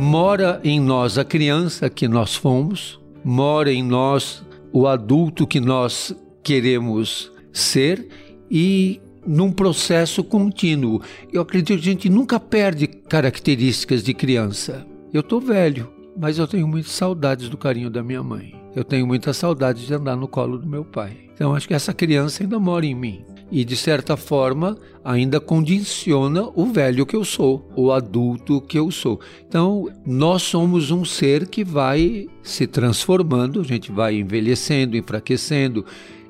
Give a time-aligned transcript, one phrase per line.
[0.00, 4.42] mora em nós a criança que nós fomos, mora em nós
[4.72, 8.08] o adulto que nós queremos ser
[8.50, 11.02] e num processo contínuo.
[11.30, 14.86] Eu acredito que a gente nunca perde características de criança.
[15.12, 18.54] Eu estou velho, mas eu tenho muitas saudades do carinho da minha mãe.
[18.74, 21.14] Eu tenho muitas saudades de andar no colo do meu pai.
[21.34, 23.22] Então acho que essa criança ainda mora em mim.
[23.50, 28.90] E de certa forma ainda condiciona o velho que eu sou, o adulto que eu
[28.90, 29.20] sou.
[29.48, 35.84] Então nós somos um ser que vai se transformando, a gente vai envelhecendo, enfraquecendo,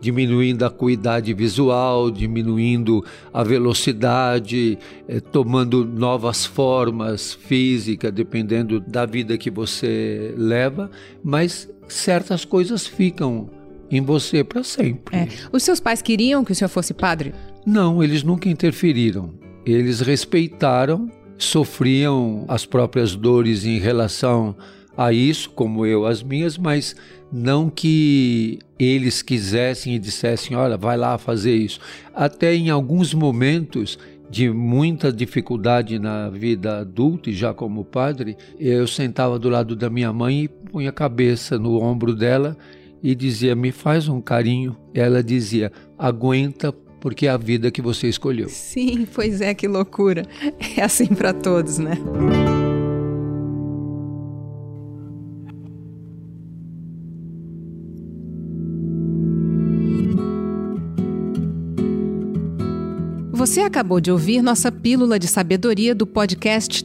[0.00, 4.78] diminuindo a acuidade visual, diminuindo a velocidade,
[5.08, 10.90] eh, tomando novas formas físicas, dependendo da vida que você leva,
[11.24, 13.48] mas certas coisas ficam
[13.90, 15.16] em você para sempre.
[15.16, 15.28] É.
[15.52, 17.34] Os seus pais queriam que o senhor fosse padre?
[17.64, 19.34] Não, eles nunca interferiram.
[19.64, 24.54] Eles respeitaram, sofriam as próprias dores em relação
[24.96, 26.96] a isso, como eu as minhas, mas
[27.32, 31.80] não que eles quisessem e dissessem, olha, vai lá fazer isso.
[32.14, 33.98] Até em alguns momentos
[34.30, 39.88] de muita dificuldade na vida adulta e já como padre, eu sentava do lado da
[39.90, 42.56] minha mãe e punha a cabeça no ombro dela
[43.06, 44.76] e dizia: "Me faz um carinho".
[44.92, 48.48] Ela dizia: "Aguenta porque é a vida que você escolheu".
[48.48, 50.26] Sim, pois é, que loucura.
[50.76, 51.96] É assim para todos, né?
[63.32, 66.84] Você acabou de ouvir nossa pílula de sabedoria do podcast